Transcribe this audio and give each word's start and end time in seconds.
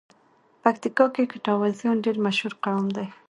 پکیتیکا 0.61 1.05
کې 1.13 1.29
ګټوازیان 1.31 1.97
ډېر 2.05 2.17
مشهور 2.25 2.53
قوم 2.63 2.85
دی. 2.95 3.07